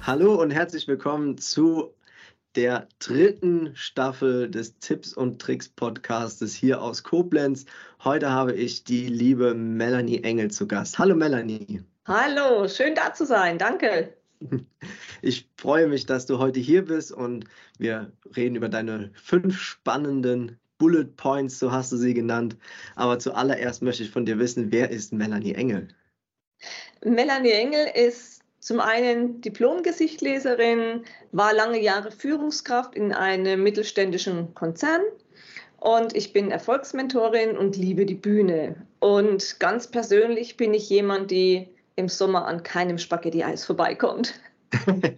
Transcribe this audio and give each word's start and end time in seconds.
Hallo 0.00 0.40
und 0.40 0.50
herzlich 0.50 0.88
willkommen 0.88 1.36
zu 1.36 1.94
der 2.54 2.88
dritten 2.98 3.76
Staffel 3.76 4.50
des 4.50 4.78
Tipps 4.78 5.12
und 5.12 5.42
Tricks 5.42 5.68
Podcastes 5.68 6.54
hier 6.54 6.80
aus 6.80 7.02
Koblenz. 7.02 7.66
Heute 8.02 8.30
habe 8.30 8.54
ich 8.54 8.84
die 8.84 9.08
liebe 9.08 9.52
Melanie 9.52 10.22
Engel 10.22 10.50
zu 10.50 10.66
Gast. 10.66 10.98
Hallo 10.98 11.14
Melanie. 11.14 11.82
Hallo, 12.06 12.66
schön 12.66 12.94
da 12.94 13.12
zu 13.12 13.26
sein. 13.26 13.58
Danke. 13.58 14.16
Ich 15.24 15.48
freue 15.56 15.86
mich, 15.86 16.04
dass 16.04 16.26
du 16.26 16.38
heute 16.38 16.58
hier 16.58 16.84
bist 16.84 17.12
und 17.12 17.44
wir 17.78 18.10
reden 18.34 18.56
über 18.56 18.68
deine 18.68 19.12
fünf 19.14 19.60
spannenden 19.60 20.58
Bullet 20.78 21.04
Points, 21.16 21.60
so 21.60 21.70
hast 21.70 21.92
du 21.92 21.96
sie 21.96 22.12
genannt. 22.12 22.56
Aber 22.96 23.20
zuallererst 23.20 23.82
möchte 23.82 24.02
ich 24.02 24.10
von 24.10 24.26
dir 24.26 24.40
wissen, 24.40 24.72
wer 24.72 24.90
ist 24.90 25.12
Melanie 25.12 25.54
Engel? 25.54 25.86
Melanie 27.04 27.50
Engel 27.50 27.86
ist 27.94 28.42
zum 28.60 28.78
einen 28.80 29.40
Diplom-Gesichtleserin, 29.40 31.04
war 31.32 31.52
lange 31.52 31.80
Jahre 31.80 32.12
Führungskraft 32.12 32.94
in 32.94 33.12
einem 33.12 33.62
mittelständischen 33.62 34.54
Konzern 34.54 35.02
und 35.78 36.14
ich 36.14 36.32
bin 36.32 36.52
Erfolgsmentorin 36.52 37.56
und 37.56 37.76
liebe 37.76 38.06
die 38.06 38.14
Bühne. 38.14 38.86
Und 39.00 39.58
ganz 39.58 39.88
persönlich 39.88 40.56
bin 40.56 40.74
ich 40.74 40.88
jemand, 40.88 41.32
die 41.32 41.68
im 41.96 42.08
Sommer 42.08 42.46
an 42.46 42.62
keinem 42.62 42.98
Spaghetti-Eis 42.98 43.64
vorbeikommt. 43.64 44.40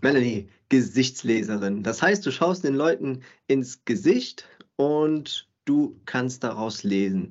Melanie, 0.00 0.48
Gesichtsleserin. 0.68 1.82
Das 1.82 2.00
heißt, 2.00 2.24
du 2.24 2.30
schaust 2.30 2.62
den 2.62 2.74
Leuten 2.74 3.22
ins 3.48 3.84
Gesicht 3.84 4.46
und 4.76 5.48
du 5.64 5.98
kannst 6.06 6.44
daraus 6.44 6.84
lesen. 6.84 7.30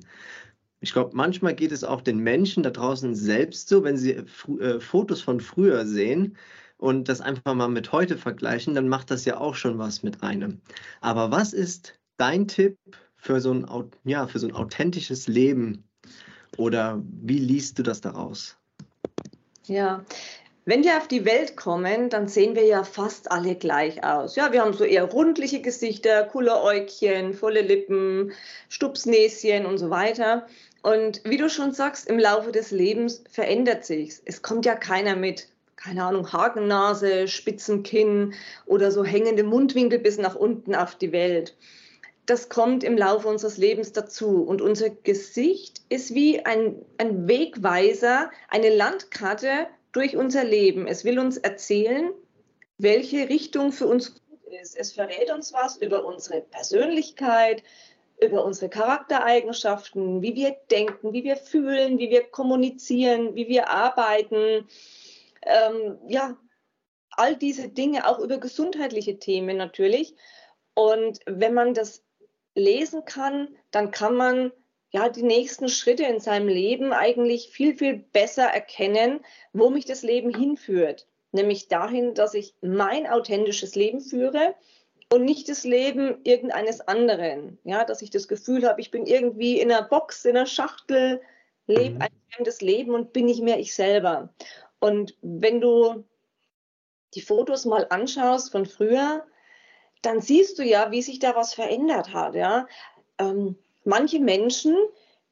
Ich 0.80 0.92
glaube, 0.92 1.10
manchmal 1.14 1.54
geht 1.54 1.72
es 1.72 1.82
auch 1.82 2.00
den 2.00 2.18
Menschen 2.18 2.62
da 2.62 2.70
draußen 2.70 3.14
selbst 3.14 3.68
so, 3.68 3.82
wenn 3.82 3.96
sie 3.96 4.12
äh, 4.12 4.80
Fotos 4.80 5.20
von 5.20 5.40
früher 5.40 5.84
sehen 5.86 6.36
und 6.76 7.08
das 7.08 7.20
einfach 7.20 7.54
mal 7.54 7.68
mit 7.68 7.90
heute 7.92 8.16
vergleichen, 8.16 8.74
dann 8.74 8.88
macht 8.88 9.10
das 9.10 9.24
ja 9.24 9.38
auch 9.38 9.56
schon 9.56 9.78
was 9.78 10.02
mit 10.02 10.22
einem. 10.22 10.60
Aber 11.00 11.30
was 11.30 11.52
ist 11.52 11.98
dein 12.16 12.46
Tipp 12.46 12.78
für 13.16 13.40
so 13.40 13.52
ein, 13.52 13.66
ja, 14.04 14.26
für 14.28 14.38
so 14.38 14.46
ein 14.46 14.54
authentisches 14.54 15.26
Leben? 15.26 15.84
Oder 16.56 17.02
wie 17.04 17.38
liest 17.38 17.78
du 17.78 17.82
das 17.82 18.00
daraus? 18.00 18.56
Ja, 19.66 20.04
wenn 20.68 20.84
wir 20.84 20.98
auf 20.98 21.08
die 21.08 21.24
Welt 21.24 21.56
kommen, 21.56 22.10
dann 22.10 22.28
sehen 22.28 22.54
wir 22.54 22.66
ja 22.66 22.84
fast 22.84 23.30
alle 23.30 23.54
gleich 23.54 24.04
aus. 24.04 24.36
Ja, 24.36 24.52
wir 24.52 24.60
haben 24.60 24.74
so 24.74 24.84
eher 24.84 25.04
rundliche 25.04 25.62
Gesichter, 25.62 26.24
coole 26.24 26.60
Äugchen, 26.62 27.32
volle 27.32 27.62
Lippen, 27.62 28.32
Stupsnäschen 28.68 29.64
und 29.64 29.78
so 29.78 29.88
weiter. 29.88 30.46
Und 30.82 31.20
wie 31.24 31.36
du 31.36 31.48
schon 31.48 31.72
sagst, 31.72 32.08
im 32.08 32.18
Laufe 32.18 32.52
des 32.52 32.70
Lebens 32.70 33.24
verändert 33.30 33.84
sich's. 33.84 34.22
Es 34.24 34.42
kommt 34.42 34.64
ja 34.64 34.74
keiner 34.74 35.16
mit, 35.16 35.48
keine 35.76 36.04
Ahnung, 36.04 36.32
Hakennase, 36.32 37.28
Spitzenkinn 37.28 38.34
oder 38.66 38.90
so 38.90 39.04
hängende 39.04 39.42
Mundwinkel 39.42 39.98
bis 39.98 40.18
nach 40.18 40.34
unten 40.34 40.74
auf 40.74 40.94
die 40.94 41.12
Welt. 41.12 41.56
Das 42.26 42.48
kommt 42.48 42.84
im 42.84 42.96
Laufe 42.96 43.26
unseres 43.26 43.56
Lebens 43.56 43.92
dazu. 43.92 44.42
Und 44.42 44.60
unser 44.60 44.90
Gesicht 44.90 45.80
ist 45.88 46.14
wie 46.14 46.44
ein, 46.44 46.76
ein 46.98 47.26
Wegweiser, 47.26 48.30
eine 48.48 48.68
Landkarte 48.68 49.66
durch 49.92 50.16
unser 50.16 50.44
Leben. 50.44 50.86
Es 50.86 51.04
will 51.04 51.18
uns 51.18 51.38
erzählen, 51.38 52.12
welche 52.76 53.28
Richtung 53.28 53.72
für 53.72 53.86
uns 53.86 54.14
gut 54.14 54.22
ist. 54.60 54.76
Es 54.76 54.92
verrät 54.92 55.30
uns 55.32 55.52
was 55.52 55.76
über 55.78 56.04
unsere 56.04 56.42
Persönlichkeit, 56.42 57.62
über 58.20 58.44
unsere 58.44 58.68
Charaktereigenschaften, 58.68 60.22
wie 60.22 60.34
wir 60.34 60.56
denken, 60.70 61.12
wie 61.12 61.24
wir 61.24 61.36
fühlen, 61.36 61.98
wie 61.98 62.10
wir 62.10 62.24
kommunizieren, 62.24 63.34
wie 63.34 63.48
wir 63.48 63.68
arbeiten. 63.68 64.68
Ähm, 65.42 65.98
ja, 66.08 66.36
all 67.10 67.36
diese 67.36 67.68
Dinge, 67.68 68.08
auch 68.08 68.18
über 68.18 68.38
gesundheitliche 68.38 69.18
Themen 69.18 69.56
natürlich. 69.56 70.14
Und 70.74 71.20
wenn 71.26 71.54
man 71.54 71.74
das 71.74 72.04
lesen 72.54 73.04
kann, 73.04 73.48
dann 73.70 73.90
kann 73.90 74.14
man 74.14 74.52
ja 74.90 75.08
die 75.08 75.22
nächsten 75.22 75.68
Schritte 75.68 76.04
in 76.04 76.20
seinem 76.20 76.48
Leben 76.48 76.92
eigentlich 76.92 77.50
viel, 77.50 77.76
viel 77.76 77.96
besser 77.96 78.44
erkennen, 78.44 79.20
wo 79.52 79.70
mich 79.70 79.84
das 79.84 80.02
Leben 80.02 80.34
hinführt. 80.34 81.06
Nämlich 81.30 81.68
dahin, 81.68 82.14
dass 82.14 82.34
ich 82.34 82.54
mein 82.62 83.06
authentisches 83.06 83.74
Leben 83.74 84.00
führe 84.00 84.54
und 85.12 85.24
nicht 85.24 85.48
das 85.48 85.64
Leben 85.64 86.18
irgendeines 86.24 86.80
anderen. 86.80 87.58
Ja, 87.64 87.84
dass 87.84 88.02
ich 88.02 88.10
das 88.10 88.28
Gefühl 88.28 88.66
habe, 88.66 88.80
ich 88.80 88.90
bin 88.90 89.06
irgendwie 89.06 89.60
in 89.60 89.72
einer 89.72 89.86
Box, 89.86 90.24
in 90.24 90.36
einer 90.36 90.46
Schachtel, 90.46 91.20
lebe 91.66 91.96
mhm. 91.96 92.02
ein 92.02 92.10
fremdes 92.30 92.60
Leben 92.60 92.94
und 92.94 93.12
bin 93.12 93.26
nicht 93.26 93.42
mehr 93.42 93.58
ich 93.58 93.74
selber. 93.74 94.32
Und 94.80 95.16
wenn 95.22 95.60
du 95.60 96.04
die 97.14 97.22
Fotos 97.22 97.64
mal 97.64 97.86
anschaust 97.90 98.52
von 98.52 98.66
früher, 98.66 99.26
dann 100.02 100.20
siehst 100.20 100.58
du 100.58 100.62
ja, 100.62 100.90
wie 100.90 101.02
sich 101.02 101.18
da 101.18 101.34
was 101.34 101.54
verändert 101.54 102.12
hat. 102.12 102.34
Ja? 102.34 102.66
Ähm, 103.18 103.56
manche 103.84 104.20
Menschen, 104.20 104.76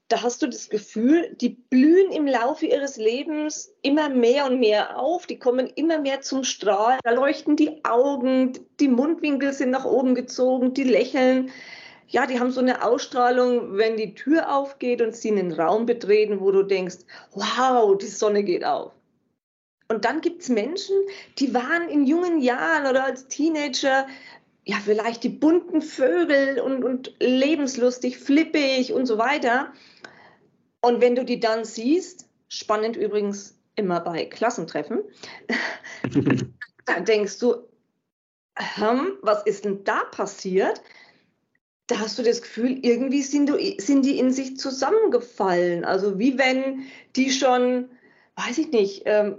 da 0.09 0.23
hast 0.23 0.43
du 0.43 0.47
das 0.47 0.69
Gefühl, 0.69 1.35
die 1.41 1.49
blühen 1.49 2.13
im 2.13 2.27
Laufe 2.27 2.67
ihres 2.67 2.97
Lebens 2.97 3.75
immer 3.83 4.09
mehr 4.09 4.47
und 4.47 4.61
mehr 4.61 4.99
auf, 4.99 5.27
die 5.27 5.39
kommen 5.39 5.67
immer 5.75 6.01
mehr 6.01 6.21
zum 6.21 6.45
Strahlen, 6.45 7.01
da 7.03 7.11
leuchten 7.11 7.57
die 7.57 7.85
Augen, 7.85 8.53
die 8.79 8.89
Mundwinkel 8.89 9.53
sind 9.53 9.71
nach 9.71 9.85
oben 9.85 10.15
gezogen, 10.15 10.75
die 10.75 10.85
lächeln. 10.85 11.51
Ja, 12.09 12.27
die 12.27 12.39
haben 12.39 12.53
so 12.53 12.61
eine 12.61 12.85
Ausstrahlung, 12.85 13.77
wenn 13.77 13.97
die 13.97 14.15
Tür 14.15 14.55
aufgeht 14.55 15.03
und 15.03 15.17
sie 15.17 15.33
einen 15.33 15.51
Raum 15.51 15.87
betreten, 15.87 16.41
wo 16.41 16.53
du 16.53 16.63
denkst, 16.63 16.99
wow, 17.33 17.99
die 17.99 18.07
Sonne 18.07 18.45
geht 18.45 18.65
auf. 18.65 18.93
Und 19.89 20.05
dann 20.05 20.21
gibt 20.21 20.43
es 20.43 20.49
Menschen, 20.49 20.97
die 21.39 21.53
waren 21.53 21.89
in 21.89 22.07
jungen 22.07 22.41
Jahren 22.41 22.87
oder 22.87 23.05
als 23.05 23.27
Teenager 23.27 24.07
ja 24.65 24.77
vielleicht 24.85 25.23
die 25.23 25.29
bunten 25.29 25.81
Vögel 25.81 26.61
und, 26.61 26.85
und 26.85 27.15
lebenslustig, 27.21 28.19
flippig 28.19 28.93
und 28.93 29.07
so 29.07 29.17
weiter. 29.17 29.73
Und 30.81 31.01
wenn 31.01 31.15
du 31.15 31.25
die 31.25 31.41
dann 31.41 31.65
siehst, 31.65 32.29
spannend 32.49 32.97
übrigens 32.97 33.59
immer 33.75 34.01
bei 34.01 34.25
Klassentreffen, 34.27 35.03
dann 36.87 37.05
denkst 37.05 37.39
du, 37.39 37.67
hm, 38.57 39.19
was 39.23 39.43
ist 39.45 39.65
denn 39.65 39.85
da 39.85 40.05
passiert? 40.05 40.81
Da 41.89 42.01
hast 42.01 42.19
du 42.19 42.23
das 42.23 42.43
Gefühl, 42.43 42.79
irgendwie 42.83 43.23
sind, 43.23 43.49
du, 43.49 43.59
sind 43.79 44.05
die 44.05 44.19
in 44.19 44.33
sich 44.33 44.57
zusammengefallen. 44.57 45.85
Also 45.85 46.19
wie 46.19 46.39
wenn 46.39 46.87
die 47.15 47.31
schon, 47.31 47.91
weiß 48.35 48.59
ich 48.59 48.71
nicht, 48.73 49.03
ähm, 49.07 49.39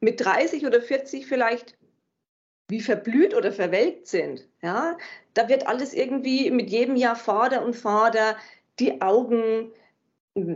mit 0.00 0.24
30 0.24 0.66
oder 0.66 0.80
40 0.80 1.26
vielleicht 1.26 1.76
wie 2.68 2.80
verblüht 2.80 3.34
oder 3.34 3.50
verwelkt 3.50 4.06
sind. 4.08 4.46
Ja, 4.62 4.98
da 5.34 5.48
wird 5.48 5.66
alles 5.66 5.94
irgendwie 5.94 6.50
mit 6.50 6.70
jedem 6.70 6.96
Jahr 6.96 7.16
fader 7.16 7.64
und 7.64 7.74
fader. 7.74 8.36
Die 8.78 9.00
Augen 9.00 9.72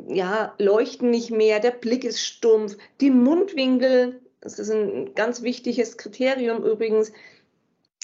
ja, 0.09 0.55
leuchten 0.59 1.11
nicht 1.11 1.31
mehr, 1.31 1.61
der 1.61 1.71
Blick 1.71 2.05
ist 2.05 2.21
stumpf, 2.21 2.77
die 3.01 3.11
Mundwinkel, 3.11 4.21
das 4.41 4.59
ist 4.59 4.71
ein 4.71 5.15
ganz 5.15 5.43
wichtiges 5.43 5.97
Kriterium 5.97 6.65
übrigens, 6.65 7.13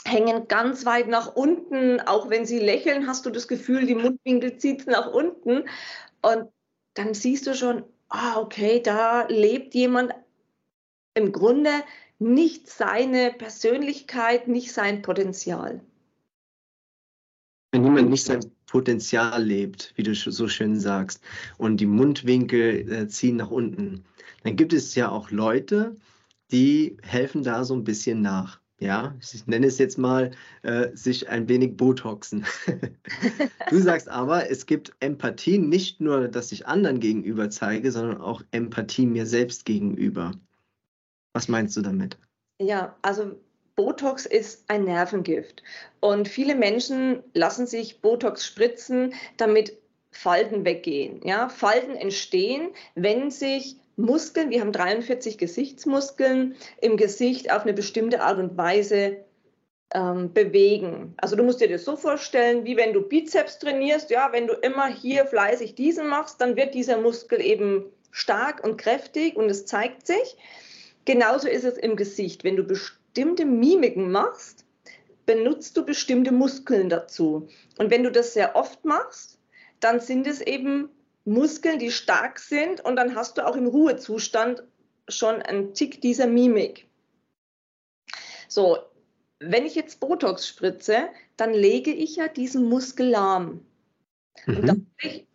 hängen 0.05 0.49
ganz 0.49 0.85
weit 0.87 1.09
nach 1.09 1.35
unten. 1.35 2.01
Auch 2.01 2.31
wenn 2.31 2.47
sie 2.47 2.59
lächeln, 2.59 3.07
hast 3.07 3.27
du 3.27 3.31
das 3.31 3.49
Gefühl, 3.49 3.87
die 3.87 3.95
Mundwinkel 3.95 4.57
zieht 4.57 4.87
nach 4.87 5.13
unten. 5.13 5.69
Und 6.23 6.51
dann 6.95 7.15
siehst 7.15 7.47
du 7.47 7.55
schon, 7.55 7.85
ah, 8.09 8.41
okay, 8.41 8.81
da 8.81 9.27
lebt 9.29 9.75
jemand 9.75 10.15
im 11.15 11.33
Grunde 11.33 11.71
nicht 12.19 12.69
seine 12.69 13.33
Persönlichkeit, 13.33 14.49
nicht 14.49 14.73
sein 14.73 15.03
Potenzial. 15.03 15.81
Wenn 17.73 17.85
jemand 17.85 18.11
nicht 18.11 18.25
sein 18.25 18.41
Potenzial 18.69 19.43
lebt, 19.43 19.93
wie 19.97 20.03
du 20.03 20.15
so 20.15 20.47
schön 20.47 20.79
sagst, 20.79 21.23
und 21.57 21.79
die 21.79 21.87
Mundwinkel 21.87 22.93
äh, 22.93 23.09
ziehen 23.09 23.37
nach 23.37 23.51
unten, 23.51 24.05
dann 24.45 24.57
gibt 24.57 24.73
es 24.73 24.95
ja 24.95 25.11
auch 25.11 25.31
Leute, 25.31 25.97
die 26.53 26.97
helfen 27.03 27.43
da 27.43 27.65
so 27.65 27.75
ein 27.75 27.85
bisschen 27.85 28.23
nach. 28.23 28.61
ja, 28.81 29.17
ich 29.21 29.47
nenne 29.47 29.67
es 29.67 29.79
jetzt 29.79 29.99
mal, 29.99 30.31
äh, 30.63 30.95
sich 30.95 31.29
ein 31.29 31.49
wenig 31.49 31.77
Botoxen. 31.77 32.47
du 33.71 33.79
sagst 33.81 34.09
aber, 34.09 34.51
es 34.51 34.67
gibt 34.67 34.93
Empathie 35.01 35.59
nicht 35.59 36.01
nur, 36.01 36.29
dass 36.29 36.53
ich 36.53 36.67
anderen 36.67 37.01
gegenüber 37.01 37.51
zeige, 37.51 37.91
sondern 37.91 38.21
auch 38.21 38.43
Empathie 38.53 39.07
mir 39.07 39.27
selbst 39.27 39.65
gegenüber. 39.65 40.33
Was 41.33 41.49
meinst 41.49 41.77
du 41.77 41.83
damit? 41.83 42.19
Ja, 42.61 42.97
also 43.03 43.41
Botox 43.79 44.27
ist 44.27 44.65
ein 44.67 44.83
Nervengift 44.83 45.63
und 46.01 46.27
viele 46.27 46.57
Menschen 46.57 47.23
lassen 47.33 47.65
sich 47.69 48.01
Botox 48.01 48.45
spritzen, 48.45 49.15
damit 49.37 49.79
Falten 50.11 50.65
weggehen. 50.65 51.21
Ja, 51.25 51.49
Falten 51.49 51.95
entstehen, 51.95 52.71
wenn 52.97 53.31
sich 53.31 53.77
Muskeln, 53.95 54.51
wir 54.51 54.63
haben 54.63 54.73
43 54.73 55.39
Gesichtsmuskeln 55.39 56.57
im 56.81 56.97
Gesicht 56.97 57.53
auf 57.53 57.63
eine 57.63 57.73
bestimmte 57.73 58.21
Art 58.21 58.41
und 58.41 58.57
Weise 58.57 59.19
ähm, 59.95 60.33
bewegen. 60.33 61.15
Also 61.17 61.37
du 61.37 61.45
musst 61.45 61.61
dir 61.61 61.69
das 61.69 61.85
so 61.85 61.95
vorstellen, 61.95 62.65
wie 62.65 62.77
wenn 62.77 62.93
du 62.93 63.03
Bizeps 63.03 63.61
trainierst, 63.61 64.11
ja, 64.11 64.33
wenn 64.33 64.49
du 64.49 64.55
immer 64.55 64.89
hier 64.89 65.25
fleißig 65.25 65.77
diesen 65.77 66.09
machst, 66.09 66.41
dann 66.41 66.57
wird 66.57 66.75
dieser 66.75 66.99
Muskel 66.99 67.41
eben 67.41 67.85
stark 68.11 68.65
und 68.65 68.77
kräftig 68.77 69.37
und 69.37 69.49
es 69.49 69.67
zeigt 69.67 70.05
sich. 70.05 70.37
Genauso 71.05 71.47
ist 71.47 71.65
es 71.65 71.79
im 71.79 71.95
Gesicht. 71.95 72.43
Wenn 72.43 72.57
du 72.57 72.65
bestimmte 72.65 73.08
Mimiken 73.25 74.11
machst, 74.11 74.65
benutzt 75.27 75.77
du 75.77 75.85
bestimmte 75.85 76.33
Muskeln 76.33 76.89
dazu. 76.89 77.49
Und 77.79 77.91
wenn 77.91 78.03
du 78.03 78.11
das 78.11 78.33
sehr 78.33 78.57
oft 78.57 78.85
machst, 78.85 79.39
dann 79.81 80.01
sind 80.01 80.27
es 80.27 80.41
eben 80.41 80.89
Muskeln, 81.25 81.79
die 81.79 81.91
stark 81.91 82.39
sind 82.39 82.81
und 82.85 82.97
dann 82.97 83.15
hast 83.15 83.37
du 83.37 83.47
auch 83.47 83.57
im 83.57 83.67
Ruhezustand 83.67 84.63
schon 85.09 85.43
einen 85.43 85.75
Tick 85.75 86.01
dieser 86.01 86.27
Mimik. 86.27 86.89
So, 88.49 88.79
wenn 89.39 89.67
ich 89.67 89.75
jetzt 89.75 90.01
Botox 90.01 90.49
spritze, 90.49 91.09
dann 91.37 91.53
lege 91.53 91.93
ich 91.93 92.17
ja 92.17 92.29
diesen 92.29 92.65
Muskel 92.65 93.09
lahm. 93.09 93.65
Mhm. 94.47 94.57
Und 94.57 94.67
dadurch 94.67 95.27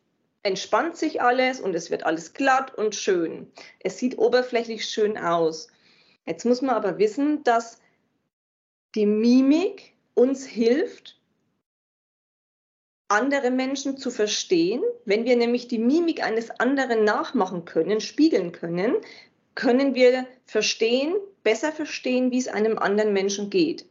entspannt 0.41 0.97
sich 0.97 1.21
alles 1.21 1.61
und 1.61 1.73
es 1.75 1.89
wird 1.89 2.03
alles 2.03 2.33
glatt 2.33 2.73
und 2.75 2.95
schön. 2.95 3.51
Es 3.79 3.97
sieht 3.97 4.17
oberflächlich 4.17 4.85
schön 4.85 5.17
aus. 5.17 5.69
Jetzt 6.25 6.45
muss 6.45 6.61
man 6.61 6.75
aber 6.75 6.97
wissen, 6.97 7.43
dass 7.43 7.79
die 8.95 9.05
Mimik 9.05 9.93
uns 10.13 10.45
hilft, 10.45 11.19
andere 13.07 13.51
Menschen 13.51 13.97
zu 13.97 14.09
verstehen. 14.11 14.81
Wenn 15.05 15.25
wir 15.25 15.35
nämlich 15.35 15.67
die 15.67 15.79
Mimik 15.79 16.23
eines 16.23 16.49
anderen 16.49 17.03
nachmachen 17.03 17.65
können, 17.65 18.01
spiegeln 18.01 18.51
können, 18.51 18.95
können 19.55 19.95
wir 19.95 20.27
verstehen, 20.45 21.15
besser 21.43 21.71
verstehen, 21.71 22.31
wie 22.31 22.39
es 22.39 22.47
einem 22.47 22.77
anderen 22.77 23.13
Menschen 23.13 23.49
geht. 23.49 23.85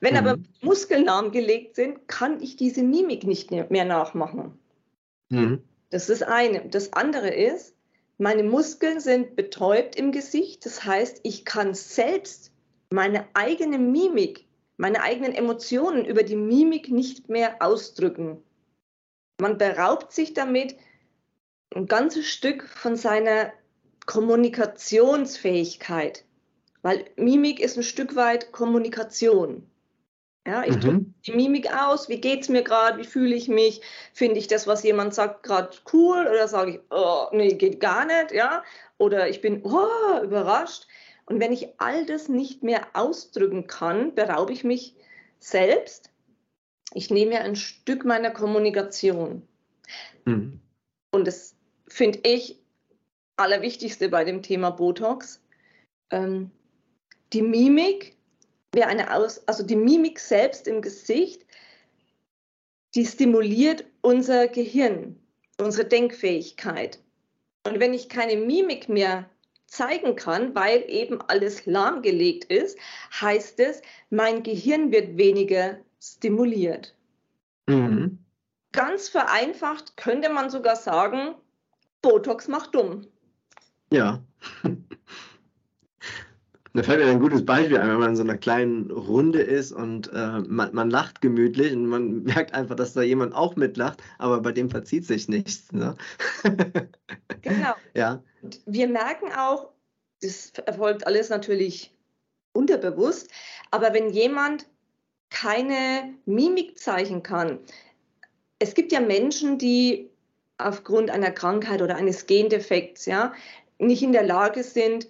Wenn 0.00 0.14
mhm. 0.14 0.18
aber 0.18 0.38
Muskeln 0.60 1.04
lahmgelegt 1.04 1.76
sind, 1.76 2.06
kann 2.08 2.40
ich 2.42 2.56
diese 2.56 2.82
Mimik 2.82 3.24
nicht 3.24 3.50
mehr 3.50 3.84
nachmachen. 3.84 4.58
Mhm. 5.30 5.62
Das 5.90 6.08
ist 6.08 6.20
das 6.20 6.28
eine. 6.28 6.68
Das 6.68 6.92
andere 6.92 7.28
ist, 7.28 7.74
meine 8.18 8.42
Muskeln 8.42 9.00
sind 9.00 9.36
betäubt 9.36 9.96
im 9.96 10.12
Gesicht. 10.12 10.66
Das 10.66 10.84
heißt, 10.84 11.20
ich 11.22 11.44
kann 11.44 11.74
selbst 11.74 12.52
meine 12.90 13.26
eigene 13.34 13.78
Mimik, 13.78 14.46
meine 14.76 15.02
eigenen 15.02 15.34
Emotionen 15.34 16.04
über 16.04 16.22
die 16.22 16.36
Mimik 16.36 16.90
nicht 16.90 17.28
mehr 17.28 17.56
ausdrücken. 17.60 18.42
Man 19.40 19.58
beraubt 19.58 20.12
sich 20.12 20.34
damit 20.34 20.76
ein 21.74 21.86
ganzes 21.86 22.26
Stück 22.26 22.68
von 22.68 22.96
seiner 22.96 23.52
Kommunikationsfähigkeit, 24.06 26.24
weil 26.82 27.06
Mimik 27.16 27.58
ist 27.60 27.76
ein 27.76 27.82
Stück 27.82 28.14
weit 28.14 28.52
Kommunikation. 28.52 29.68
Ja, 30.46 30.64
ich 30.64 30.76
mhm. 30.76 30.80
drücke 30.80 31.04
die 31.26 31.32
Mimik 31.32 31.72
aus, 31.72 32.08
wie 32.08 32.20
geht 32.20 32.42
es 32.42 32.48
mir 32.48 32.62
gerade, 32.62 32.98
wie 32.98 33.06
fühle 33.06 33.34
ich 33.34 33.48
mich, 33.48 33.80
finde 34.12 34.38
ich 34.38 34.48
das, 34.48 34.66
was 34.66 34.82
jemand 34.82 35.14
sagt, 35.14 35.44
gerade 35.44 35.70
cool 35.92 36.26
oder 36.28 36.48
sage 36.48 36.72
ich, 36.72 36.80
oh, 36.90 37.26
nee, 37.30 37.54
geht 37.54 37.78
gar 37.78 38.04
nicht, 38.04 38.32
ja, 38.32 38.64
oder 38.98 39.28
ich 39.28 39.40
bin 39.40 39.62
oh, 39.64 40.22
überrascht. 40.22 40.88
Und 41.26 41.38
wenn 41.38 41.52
ich 41.52 41.68
all 41.78 42.04
das 42.06 42.28
nicht 42.28 42.64
mehr 42.64 42.88
ausdrücken 42.94 43.68
kann, 43.68 44.14
beraube 44.16 44.52
ich 44.52 44.64
mich 44.64 44.96
selbst 45.38 46.12
ich 46.94 47.10
nehme 47.10 47.34
ja 47.34 47.40
ein 47.40 47.56
Stück 47.56 48.04
meiner 48.04 48.30
Kommunikation. 48.30 49.46
Mhm. 50.24 50.60
Und 51.12 51.26
das 51.26 51.56
finde 51.88 52.20
ich 52.24 52.58
allerwichtigste 53.36 54.08
bei 54.08 54.24
dem 54.24 54.42
Thema 54.42 54.70
Botox. 54.70 55.42
Ähm, 56.10 56.50
die 57.32 57.42
Mimik 57.42 58.16
wäre 58.72 58.88
eine 58.88 59.14
Aus, 59.14 59.46
also 59.46 59.62
die 59.62 59.76
Mimik 59.76 60.18
selbst 60.18 60.66
im 60.66 60.82
Gesicht, 60.82 61.44
die 62.94 63.06
stimuliert 63.06 63.84
unser 64.00 64.48
Gehirn, 64.48 65.18
unsere 65.58 65.86
Denkfähigkeit. 65.86 66.98
Und 67.66 67.80
wenn 67.80 67.94
ich 67.94 68.08
keine 68.08 68.36
Mimik 68.36 68.88
mehr 68.88 69.28
zeigen 69.66 70.16
kann, 70.16 70.54
weil 70.54 70.84
eben 70.88 71.20
alles 71.22 71.64
lahmgelegt 71.64 72.44
ist, 72.44 72.78
heißt 73.20 73.60
es, 73.60 73.80
mein 74.10 74.42
Gehirn 74.42 74.92
wird 74.92 75.16
weniger 75.16 75.78
stimuliert. 76.00 76.94
Mhm. 77.66 78.18
Ganz 78.72 79.08
vereinfacht 79.08 79.96
könnte 79.96 80.30
man 80.30 80.50
sogar 80.50 80.76
sagen, 80.76 81.34
Botox 82.02 82.48
macht 82.48 82.74
dumm. 82.74 83.06
Ja. 83.90 84.22
Da 86.74 86.82
fällt 86.82 87.00
mir 87.00 87.10
ein 87.10 87.20
gutes 87.20 87.44
Beispiel 87.44 87.76
ein, 87.76 87.88
wenn 87.88 87.98
man 87.98 88.10
in 88.10 88.16
so 88.16 88.22
einer 88.22 88.38
kleinen 88.38 88.90
Runde 88.90 89.42
ist 89.42 89.72
und 89.72 90.10
äh, 90.12 90.40
man, 90.40 90.74
man, 90.74 90.88
lacht 90.88 91.20
gemütlich 91.20 91.74
und 91.74 91.86
man 91.86 92.22
merkt 92.24 92.54
einfach, 92.54 92.76
dass 92.76 92.94
da 92.94 93.02
jemand 93.02 93.34
auch 93.34 93.56
mitlacht, 93.56 94.02
aber 94.18 94.40
bei 94.40 94.52
dem 94.52 94.70
verzieht 94.70 95.04
sich 95.04 95.28
nichts. 95.28 95.70
Ne? 95.72 95.96
genau. 97.42 97.74
Ja. 97.94 98.22
Und 98.40 98.60
wir 98.64 98.88
merken 98.88 99.32
auch, 99.36 99.70
das 100.22 100.52
erfolgt 100.64 101.06
alles 101.06 101.28
natürlich 101.28 101.92
unterbewusst, 102.52 103.30
aber 103.70 103.92
wenn 103.92 104.10
jemand 104.10 104.66
keine 105.32 106.14
Mimik 106.26 106.78
zeichnen 106.78 107.22
kann. 107.22 107.58
Es 108.58 108.74
gibt 108.74 108.92
ja 108.92 109.00
Menschen, 109.00 109.58
die 109.58 110.10
aufgrund 110.58 111.10
einer 111.10 111.30
Krankheit 111.30 111.82
oder 111.82 111.96
eines 111.96 112.26
Gendefekts 112.26 113.06
ja, 113.06 113.32
nicht 113.78 114.02
in 114.02 114.12
der 114.12 114.22
Lage 114.22 114.62
sind, 114.62 115.08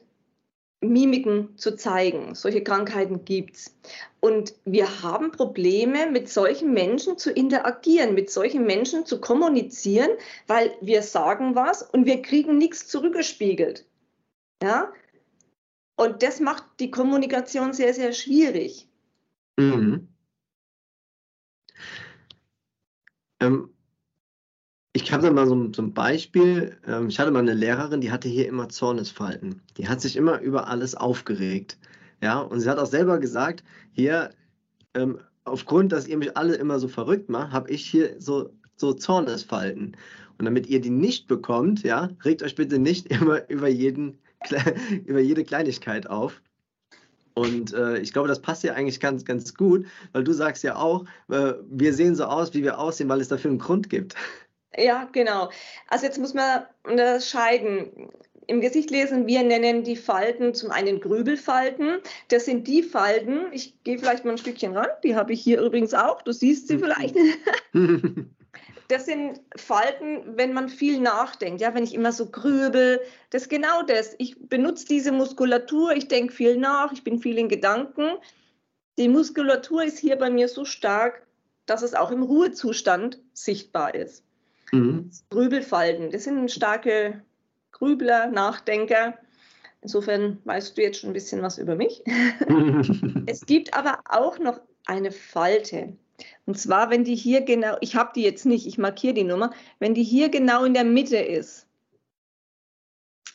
Mimiken 0.82 1.56
zu 1.56 1.76
zeigen. 1.76 2.34
Solche 2.34 2.62
Krankheiten 2.62 3.24
gibt 3.24 3.56
es. 3.56 3.76
Und 4.20 4.54
wir 4.64 5.02
haben 5.02 5.30
Probleme, 5.30 6.10
mit 6.10 6.28
solchen 6.28 6.72
Menschen 6.72 7.18
zu 7.18 7.30
interagieren, 7.30 8.14
mit 8.14 8.30
solchen 8.30 8.64
Menschen 8.64 9.06
zu 9.06 9.20
kommunizieren, 9.20 10.10
weil 10.46 10.76
wir 10.80 11.02
sagen 11.02 11.54
was 11.54 11.82
und 11.82 12.06
wir 12.06 12.20
kriegen 12.20 12.58
nichts 12.58 12.88
zurückgespiegelt. 12.88 13.86
Ja? 14.62 14.92
Und 15.96 16.22
das 16.22 16.40
macht 16.40 16.64
die 16.80 16.90
Kommunikation 16.90 17.72
sehr, 17.72 17.94
sehr 17.94 18.12
schwierig. 18.12 18.88
Mhm. 19.56 20.08
Ähm, 23.40 23.71
ich 24.94 25.10
habe 25.10 25.22
da 25.22 25.32
mal 25.32 25.46
so, 25.46 25.72
so 25.72 25.82
ein 25.82 25.94
Beispiel. 25.94 26.76
Ähm, 26.86 27.08
ich 27.08 27.18
hatte 27.18 27.30
mal 27.30 27.40
eine 27.40 27.54
Lehrerin, 27.54 28.00
die 28.00 28.10
hatte 28.10 28.28
hier 28.28 28.48
immer 28.48 28.68
Zornesfalten. 28.68 29.62
Die 29.78 29.88
hat 29.88 30.00
sich 30.00 30.16
immer 30.16 30.40
über 30.40 30.68
alles 30.68 30.94
aufgeregt. 30.94 31.78
Ja, 32.20 32.40
und 32.40 32.60
sie 32.60 32.68
hat 32.68 32.78
auch 32.78 32.86
selber 32.86 33.18
gesagt, 33.18 33.64
hier, 33.92 34.30
ähm, 34.94 35.18
aufgrund, 35.44 35.92
dass 35.92 36.06
ihr 36.06 36.18
mich 36.18 36.36
alle 36.36 36.54
immer 36.54 36.78
so 36.78 36.88
verrückt 36.88 37.28
macht, 37.30 37.52
habe 37.52 37.70
ich 37.70 37.84
hier 37.84 38.20
so, 38.20 38.50
so 38.76 38.92
Zornesfalten. 38.92 39.96
Und 40.38 40.44
damit 40.44 40.66
ihr 40.66 40.80
die 40.80 40.90
nicht 40.90 41.26
bekommt, 41.26 41.82
ja, 41.82 42.10
regt 42.24 42.42
euch 42.42 42.54
bitte 42.54 42.78
nicht 42.78 43.06
immer 43.10 43.48
über, 43.48 43.68
jeden, 43.68 44.18
über 45.06 45.20
jede 45.20 45.44
Kleinigkeit 45.44 46.08
auf. 46.08 46.42
Und 47.34 47.72
äh, 47.72 47.98
ich 47.98 48.12
glaube, 48.12 48.28
das 48.28 48.42
passt 48.42 48.62
ja 48.62 48.74
eigentlich 48.74 49.00
ganz, 49.00 49.24
ganz 49.24 49.54
gut, 49.54 49.86
weil 50.12 50.22
du 50.22 50.32
sagst 50.34 50.62
ja 50.64 50.76
auch, 50.76 51.06
äh, 51.28 51.54
wir 51.70 51.94
sehen 51.94 52.14
so 52.14 52.24
aus, 52.24 52.52
wie 52.52 52.62
wir 52.62 52.78
aussehen, 52.78 53.08
weil 53.08 53.22
es 53.22 53.28
dafür 53.28 53.50
einen 53.50 53.58
Grund 53.58 53.88
gibt. 53.88 54.14
Ja, 54.76 55.08
genau. 55.12 55.50
Also 55.88 56.06
jetzt 56.06 56.18
muss 56.18 56.34
man 56.34 56.64
unterscheiden. 56.84 58.10
Im 58.48 58.60
Gesicht 58.60 58.90
lesen, 58.90 59.28
wir 59.28 59.42
nennen 59.44 59.84
die 59.84 59.96
Falten 59.96 60.52
zum 60.52 60.72
einen 60.72 61.00
Grübelfalten. 61.00 61.98
Das 62.28 62.44
sind 62.44 62.66
die 62.66 62.82
Falten, 62.82 63.52
ich 63.52 63.82
gehe 63.84 63.98
vielleicht 63.98 64.24
mal 64.24 64.32
ein 64.32 64.38
Stückchen 64.38 64.76
ran, 64.76 64.88
die 65.04 65.14
habe 65.14 65.32
ich 65.32 65.40
hier 65.40 65.60
übrigens 65.60 65.94
auch, 65.94 66.22
du 66.22 66.32
siehst 66.32 66.66
sie 66.66 66.78
vielleicht. 66.78 67.14
das 68.88 69.06
sind 69.06 69.40
Falten, 69.56 70.36
wenn 70.36 70.52
man 70.52 70.68
viel 70.68 71.00
nachdenkt, 71.00 71.60
ja, 71.60 71.72
wenn 71.72 71.84
ich 71.84 71.94
immer 71.94 72.10
so 72.10 72.26
grübel, 72.26 73.00
das 73.30 73.42
ist 73.42 73.48
genau 73.48 73.82
das. 73.82 74.16
Ich 74.18 74.36
benutze 74.48 74.86
diese 74.86 75.12
Muskulatur, 75.12 75.92
ich 75.92 76.08
denke 76.08 76.32
viel 76.32 76.56
nach, 76.56 76.92
ich 76.92 77.04
bin 77.04 77.20
viel 77.20 77.38
in 77.38 77.48
Gedanken. 77.48 78.18
Die 78.98 79.08
Muskulatur 79.08 79.84
ist 79.84 79.98
hier 79.98 80.16
bei 80.16 80.30
mir 80.30 80.48
so 80.48 80.64
stark, 80.64 81.26
dass 81.64 81.82
es 81.82 81.94
auch 81.94 82.10
im 82.10 82.22
Ruhezustand 82.22 83.20
sichtbar 83.32 83.94
ist. 83.94 84.24
Mhm. 84.72 85.10
Grübelfalten, 85.30 86.10
das 86.10 86.24
sind 86.24 86.50
starke 86.50 87.22
Grübler, 87.70 88.28
Nachdenker. 88.28 89.18
Insofern 89.82 90.38
weißt 90.44 90.76
du 90.76 90.82
jetzt 90.82 91.00
schon 91.00 91.10
ein 91.10 91.14
bisschen 91.14 91.42
was 91.42 91.58
über 91.58 91.74
mich. 91.74 92.02
es 93.26 93.44
gibt 93.46 93.74
aber 93.74 94.00
auch 94.08 94.38
noch 94.38 94.60
eine 94.86 95.10
Falte. 95.10 95.96
Und 96.46 96.58
zwar, 96.58 96.90
wenn 96.90 97.04
die 97.04 97.16
hier 97.16 97.42
genau, 97.42 97.76
ich 97.80 97.96
habe 97.96 98.12
die 98.14 98.22
jetzt 98.22 98.46
nicht, 98.46 98.66
ich 98.66 98.78
markiere 98.78 99.14
die 99.14 99.24
Nummer, 99.24 99.52
wenn 99.78 99.94
die 99.94 100.04
hier 100.04 100.28
genau 100.28 100.64
in 100.64 100.74
der 100.74 100.84
Mitte 100.84 101.18
ist, 101.18 101.66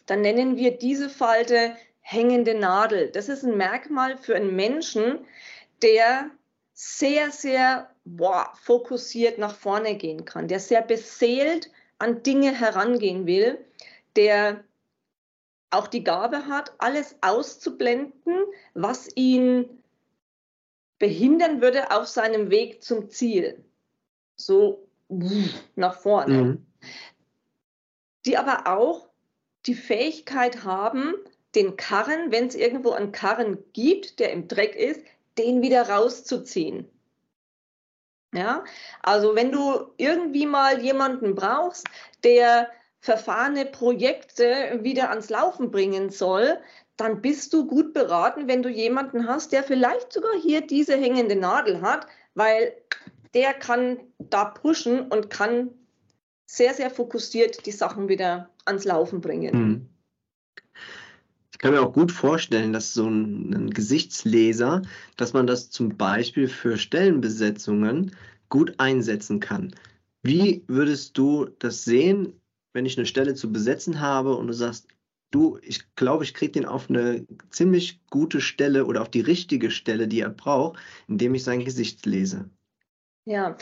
dann 0.06 0.22
nennen 0.22 0.56
wir 0.56 0.77
diese 0.77 1.10
Falte 1.10 1.75
hängende 2.00 2.56
Nadel. 2.56 3.12
Das 3.12 3.27
ist 3.27 3.44
ein 3.44 3.58
Merkmal 3.58 4.17
für 4.17 4.36
einen 4.36 4.56
Menschen, 4.56 5.20
der 5.82 6.32
sehr, 6.74 7.32
sehr 7.32 7.89
boah, 8.16 8.54
fokussiert 8.62 9.38
nach 9.38 9.56
vorne 9.56 9.96
gehen 9.96 10.26
kann, 10.26 10.48
der 10.48 10.60
sehr 10.60 10.82
beseelt 10.82 11.70
an 12.00 12.24
Dinge 12.24 12.54
herangehen 12.54 13.26
will, 13.26 13.58
der 14.16 14.64
auch 15.70 15.88
die 15.88 16.04
Gabe 16.04 16.48
hat, 16.48 16.74
alles 16.78 17.16
auszublenden, 17.22 18.46
was 18.74 19.10
ihn 19.16 19.84
behindern 21.00 21.62
würde 21.62 21.92
auf 21.92 22.08
seinem 22.08 22.50
Weg 22.50 22.84
zum 22.84 23.10
Ziel. 23.10 23.64
So 24.36 24.88
nach 25.76 26.00
vorne. 26.00 26.44
Mhm. 26.44 26.66
Die 28.26 28.38
aber 28.38 28.68
auch 28.68 29.08
die 29.66 29.76
Fähigkeit 29.76 30.64
haben, 30.64 31.14
den 31.56 31.76
Karren, 31.76 32.32
wenn 32.32 32.48
es 32.48 32.56
irgendwo 32.56 32.92
einen 32.92 33.12
Karren 33.12 33.58
gibt, 33.74 34.20
der 34.20 34.32
im 34.32 34.48
Dreck 34.48 34.76
ist, 34.76 35.02
den 35.38 35.62
wieder 35.62 35.90
rauszuziehen. 35.90 36.90
Ja, 38.38 38.63
also 39.01 39.36
wenn 39.36 39.51
du 39.51 39.88
irgendwie 39.98 40.46
mal 40.46 40.79
jemanden 40.79 41.34
brauchst, 41.34 41.88
der 42.24 42.70
verfahrene 43.00 43.65
Projekte 43.65 44.79
wieder 44.84 45.10
ans 45.10 45.32
Laufen 45.32 45.72
bringen 45.72 46.12
soll, 46.12 46.60
dann 46.98 47.22
bist 47.22 47.51
du 47.53 47.65
gut 47.65 47.94
beraten, 47.94 48.48
wenn 48.48 48.62
du 48.62 48.70
jemanden 48.70 49.27
hast, 49.27 49.53
der 49.53 49.63
vielleicht 49.63 50.13
sogar 50.13 50.34
hier 50.39 50.62
diese 50.62 50.96
hängende 50.96 51.36
Nadel 51.36 51.82
hat, 51.82 52.06
weil 52.36 52.74
der 53.34 53.53
kann 53.53 54.00
da 54.20 54.46
pushen 54.46 55.08
und 55.08 55.32
kann 55.32 55.72
sehr, 56.46 56.75
sehr 56.75 56.91
fokussiert 56.91 57.65
die 57.65 57.72
Sachen 57.72 58.08
wieder 58.08 58.50
ans 58.65 58.86
Laufen 58.86 59.20
bringen. 59.20 59.56
Mhm. 59.56 59.89
Ich 61.58 61.62
kann 61.64 61.74
mir 61.74 61.82
auch 61.82 61.94
gut 61.94 62.12
vorstellen, 62.12 62.72
dass 62.72 62.94
so 62.94 63.08
ein, 63.08 63.52
ein, 63.52 63.70
Gesichtsleser, 63.72 64.84
dass 65.16 65.34
man 65.34 65.48
das 65.48 65.72
zum 65.72 65.98
Beispiel 65.98 66.48
für 66.48 66.78
Stellenbesetzungen 66.78 68.16
gut 68.48 68.76
einsetzen 68.78 69.40
kann. 69.40 69.74
Wie 70.22 70.64
würdest 70.68 71.18
du 71.18 71.48
das 71.58 71.84
sehen, 71.84 72.40
wenn 72.74 72.86
ich 72.86 72.96
eine 72.96 73.08
Stelle 73.08 73.34
zu 73.34 73.52
besetzen 73.52 74.02
habe 74.02 74.36
und 74.36 74.46
du 74.46 74.54
sagst, 74.54 74.88
du, 75.32 75.58
ich 75.64 75.96
glaube, 75.96 76.26
ich 76.26 76.36
kriege 76.36 76.52
den 76.52 76.66
auf 76.68 76.92
eine 76.92 77.26
ziemlich 77.50 78.06
gute 78.12 78.40
Stelle 78.40 78.86
oder 78.86 79.02
auf 79.02 79.10
die 79.10 79.22
richtige 79.22 79.72
Stelle, 79.72 80.08
die 80.08 80.20
er 80.20 80.30
braucht, 80.30 80.78
indem 81.08 81.34
ich 81.34 81.44
sein 81.44 81.66
Gesicht 81.66 82.06
lese? 82.06 82.52
Ja, 83.26 83.58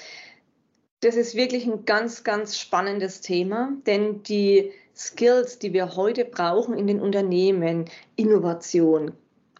das 0.99 1.15
ist 1.15 1.35
wirklich 1.35 1.65
ein 1.65 1.85
ganz, 1.85 2.25
ganz 2.25 2.59
spannendes 2.59 3.21
Thema, 3.21 3.71
denn 3.85 4.21
die 4.23 4.73
Skills, 4.95 5.59
die 5.59 5.73
wir 5.73 5.95
heute 5.95 6.25
brauchen 6.25 6.77
in 6.77 6.87
den 6.87 7.01
Unternehmen, 7.01 7.85
Innovation, 8.15 9.11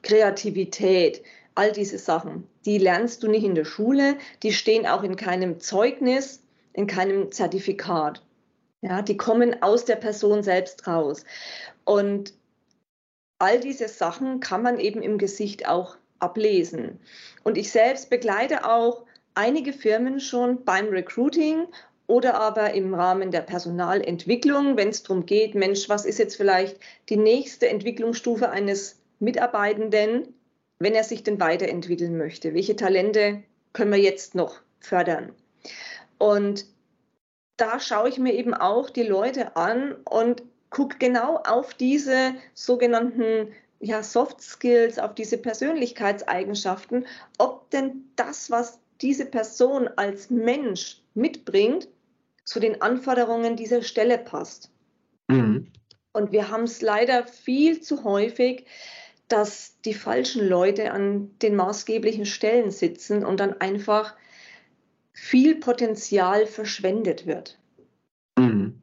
Kreativität, 0.01 1.23
all 1.55 1.71
diese 1.71 1.97
Sachen, 1.97 2.47
die 2.65 2.77
lernst 2.77 3.23
du 3.23 3.27
nicht 3.27 3.43
in 3.43 3.55
der 3.55 3.65
Schule, 3.65 4.17
die 4.43 4.53
stehen 4.53 4.85
auch 4.85 5.03
in 5.03 5.15
keinem 5.15 5.59
Zeugnis, 5.59 6.41
in 6.73 6.87
keinem 6.87 7.31
Zertifikat. 7.31 8.21
Ja, 8.81 9.01
die 9.01 9.17
kommen 9.17 9.61
aus 9.63 9.85
der 9.85 9.95
Person 9.95 10.43
selbst 10.43 10.85
raus. 10.85 11.23
Und 11.85 12.33
all 13.39 13.59
diese 13.59 13.87
Sachen 13.87 14.39
kann 14.39 14.61
man 14.61 14.79
eben 14.79 15.01
im 15.01 15.17
Gesicht 15.17 15.67
auch 15.67 15.97
ablesen. 16.19 16.99
Und 17.43 17.57
ich 17.57 17.71
selbst 17.71 18.09
begleite 18.09 18.69
auch 18.69 19.05
einige 19.33 19.73
Firmen 19.73 20.19
schon 20.19 20.63
beim 20.65 20.87
Recruiting 20.89 21.67
oder 22.07 22.39
aber 22.39 22.73
im 22.73 22.93
Rahmen 22.93 23.31
der 23.31 23.41
Personalentwicklung, 23.41 24.77
wenn 24.77 24.89
es 24.89 25.03
darum 25.03 25.25
geht, 25.25 25.55
Mensch, 25.55 25.89
was 25.89 26.05
ist 26.05 26.19
jetzt 26.19 26.35
vielleicht 26.35 26.79
die 27.09 27.17
nächste 27.17 27.69
Entwicklungsstufe 27.69 28.49
eines 28.49 28.99
Mitarbeitenden, 29.19 30.33
wenn 30.79 30.93
er 30.93 31.03
sich 31.03 31.23
denn 31.23 31.39
weiterentwickeln 31.39 32.17
möchte? 32.17 32.53
Welche 32.53 32.75
Talente 32.75 33.43
können 33.73 33.91
wir 33.91 33.99
jetzt 33.99 34.35
noch 34.35 34.61
fördern? 34.79 35.31
Und 36.17 36.65
da 37.57 37.79
schaue 37.79 38.09
ich 38.09 38.17
mir 38.17 38.33
eben 38.33 38.53
auch 38.53 38.89
die 38.89 39.03
Leute 39.03 39.55
an 39.55 39.93
und 40.09 40.43
gucke 40.69 40.97
genau 40.97 41.37
auf 41.37 41.73
diese 41.73 42.33
sogenannten 42.53 43.53
ja, 43.79 44.03
Soft 44.03 44.41
Skills, 44.41 44.99
auf 44.99 45.15
diese 45.15 45.37
Persönlichkeitseigenschaften, 45.37 47.05
ob 47.37 47.69
denn 47.71 48.09
das, 48.15 48.49
was 48.51 48.79
diese 49.01 49.25
Person 49.25 49.89
als 49.95 50.29
Mensch 50.29 51.01
mitbringt, 51.13 51.87
zu 52.45 52.59
den 52.59 52.81
Anforderungen 52.81 53.57
dieser 53.57 53.81
Stelle 53.81 54.17
passt. 54.17 54.71
Mhm. 55.27 55.71
Und 56.13 56.31
wir 56.31 56.49
haben 56.49 56.63
es 56.63 56.81
leider 56.81 57.27
viel 57.27 57.81
zu 57.81 58.05
häufig, 58.05 58.65
dass 59.27 59.81
die 59.81 59.93
falschen 59.93 60.47
Leute 60.47 60.91
an 60.91 61.37
den 61.39 61.55
maßgeblichen 61.55 62.25
Stellen 62.25 62.71
sitzen 62.71 63.25
und 63.25 63.39
dann 63.39 63.59
einfach 63.59 64.15
viel 65.11 65.55
Potenzial 65.55 66.45
verschwendet 66.45 67.25
wird. 67.25 67.59
Mhm. 68.37 68.81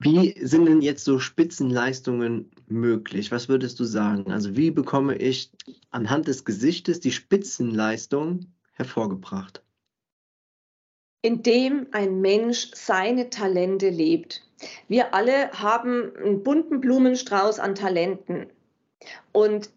Wie 0.00 0.38
sind 0.46 0.66
denn 0.66 0.80
jetzt 0.80 1.04
so 1.04 1.18
Spitzenleistungen 1.18 2.52
möglich? 2.68 3.32
Was 3.32 3.48
würdest 3.48 3.80
du 3.80 3.84
sagen? 3.84 4.30
Also 4.30 4.56
wie 4.56 4.70
bekomme 4.70 5.16
ich 5.16 5.50
anhand 5.90 6.28
des 6.28 6.44
Gesichtes 6.44 7.00
die 7.00 7.10
Spitzenleistung 7.10 8.52
hervorgebracht? 8.70 9.64
Indem 11.22 11.86
ein 11.92 12.20
Mensch 12.20 12.70
seine 12.74 13.30
Talente 13.30 13.88
lebt. 13.88 14.42
Wir 14.88 15.14
alle 15.14 15.50
haben 15.52 16.12
einen 16.16 16.42
bunten 16.42 16.80
Blumenstrauß 16.80 17.58
an 17.58 17.74
Talenten. 17.74 18.46
Und 19.32 19.70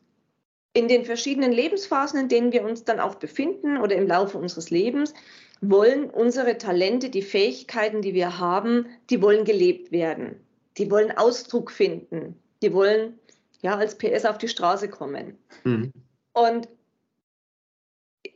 in 0.74 0.88
den 0.88 1.05
verschiedenen 1.05 1.51
Lebensphasen, 1.51 2.19
in 2.19 2.29
denen 2.29 2.51
wir 2.51 2.63
uns 2.63 2.83
dann 2.83 3.00
auch 3.00 3.15
befinden 3.15 3.77
oder 3.77 3.95
im 3.95 4.07
Laufe 4.07 4.38
unseres 4.38 4.69
Lebens, 4.69 5.13
wollen 5.62 6.10
unsere 6.10 6.57
Talente, 6.57 7.10
die 7.10 7.21
Fähigkeiten, 7.21 8.01
die 8.01 8.13
wir 8.13 8.39
haben, 8.39 8.86
die 9.10 9.21
wollen 9.21 9.45
gelebt 9.45 9.91
werden. 9.91 10.39
Die 10.77 10.89
wollen 10.89 11.12
Ausdruck 11.12 11.71
finden. 11.71 12.36
Die 12.63 12.74
wollen 12.74 13.19
ja 13.62 13.75
als 13.75 13.98
PS 13.98 14.25
auf 14.25 14.38
die 14.38 14.48
Straße 14.48 14.89
kommen. 14.89 15.38
Mhm. 15.63 15.91
Und 16.33 16.67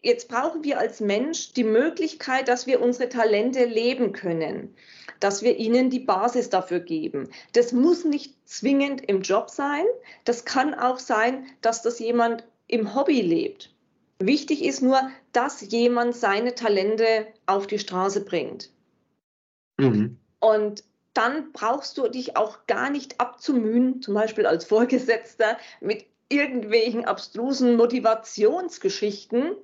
jetzt 0.05 0.29
brauchen 0.29 0.63
wir 0.63 0.79
als 0.79 0.99
Mensch 0.99 1.53
die 1.53 1.63
Möglichkeit, 1.63 2.47
dass 2.47 2.67
wir 2.67 2.81
unsere 2.81 3.09
Talente 3.09 3.65
leben 3.65 4.13
können, 4.13 4.75
dass 5.19 5.41
wir 5.41 5.57
ihnen 5.57 5.89
die 5.89 5.99
Basis 5.99 6.49
dafür 6.49 6.79
geben. 6.79 7.29
Das 7.53 7.71
muss 7.71 8.05
nicht 8.05 8.35
zwingend 8.47 9.01
im 9.01 9.21
Job 9.21 9.49
sein. 9.49 9.83
Das 10.23 10.45
kann 10.45 10.73
auch 10.75 10.99
sein, 10.99 11.47
dass 11.61 11.81
das 11.81 11.99
jemand 11.99 12.45
im 12.67 12.95
Hobby 12.95 13.21
lebt. 13.21 13.73
Wichtig 14.19 14.63
ist 14.63 14.81
nur, 14.81 15.01
dass 15.33 15.61
jemand 15.71 16.15
seine 16.15 16.55
Talente 16.55 17.27
auf 17.47 17.67
die 17.67 17.79
Straße 17.79 18.23
bringt. 18.23 18.69
Mhm. 19.77 20.17
Und 20.39 20.83
dann 21.13 21.51
brauchst 21.51 21.97
du 21.97 22.07
dich 22.07 22.37
auch 22.37 22.67
gar 22.67 22.89
nicht 22.89 23.19
abzumühen, 23.19 24.01
zum 24.01 24.13
Beispiel 24.13 24.45
als 24.45 24.65
Vorgesetzter, 24.65 25.57
mit 25.81 26.05
irgendwelchen 26.29 27.05
abstrusen 27.05 27.75
Motivationsgeschichten, 27.75 29.55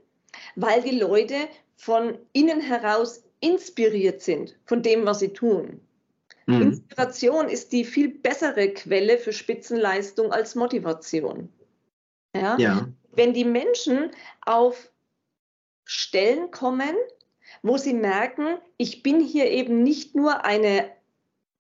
weil 0.55 0.81
die 0.81 1.00
Leute 1.00 1.35
von 1.75 2.17
innen 2.33 2.61
heraus 2.61 3.23
inspiriert 3.39 4.21
sind 4.21 4.57
von 4.65 4.83
dem, 4.83 5.05
was 5.05 5.19
sie 5.19 5.33
tun. 5.33 5.81
Mhm. 6.45 6.61
Inspiration 6.61 7.47
ist 7.47 7.71
die 7.71 7.85
viel 7.85 8.09
bessere 8.09 8.69
Quelle 8.69 9.17
für 9.17 9.33
Spitzenleistung 9.33 10.31
als 10.31 10.55
Motivation. 10.55 11.50
Ja? 12.35 12.57
ja? 12.57 12.88
Wenn 13.13 13.33
die 13.33 13.45
Menschen 13.45 14.11
auf 14.45 14.91
Stellen 15.85 16.51
kommen, 16.51 16.95
wo 17.63 17.77
sie 17.77 17.93
merken, 17.93 18.57
ich 18.77 19.03
bin 19.03 19.19
hier 19.19 19.50
eben 19.50 19.83
nicht 19.83 20.15
nur 20.15 20.45
eine 20.45 20.89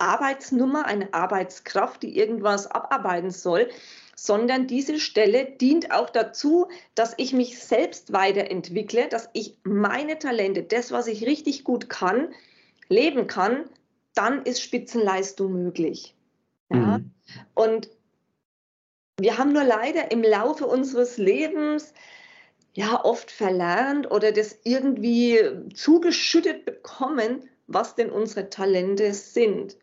Arbeitsnummer, 0.01 0.85
eine 0.85 1.13
Arbeitskraft, 1.13 2.03
die 2.03 2.17
irgendwas 2.17 2.67
abarbeiten 2.67 3.31
soll, 3.31 3.69
sondern 4.15 4.67
diese 4.67 4.99
Stelle 4.99 5.45
dient 5.45 5.91
auch 5.91 6.09
dazu, 6.09 6.67
dass 6.95 7.13
ich 7.17 7.33
mich 7.33 7.59
selbst 7.59 8.11
weiterentwickle, 8.11 9.07
dass 9.07 9.29
ich 9.33 9.57
meine 9.63 10.19
Talente, 10.19 10.63
das, 10.63 10.91
was 10.91 11.07
ich 11.07 11.25
richtig 11.25 11.63
gut 11.63 11.89
kann, 11.89 12.33
leben 12.89 13.27
kann, 13.27 13.65
dann 14.13 14.43
ist 14.43 14.61
Spitzenleistung 14.61 15.53
möglich. 15.53 16.15
Ja? 16.69 16.99
Mhm. 16.99 17.11
Und 17.53 17.89
wir 19.19 19.37
haben 19.37 19.53
nur 19.53 19.63
leider 19.63 20.11
im 20.11 20.23
Laufe 20.23 20.65
unseres 20.65 21.17
Lebens 21.17 21.93
ja 22.73 23.03
oft 23.03 23.31
verlernt 23.31 24.09
oder 24.09 24.31
das 24.31 24.57
irgendwie 24.63 25.39
zugeschüttet 25.73 26.65
bekommen, 26.65 27.49
was 27.67 27.95
denn 27.95 28.09
unsere 28.09 28.49
Talente 28.49 29.13
sind. 29.13 29.77